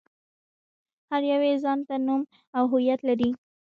[1.09, 2.21] هر يو يې ځان ته نوم
[2.57, 3.29] او هويت لري.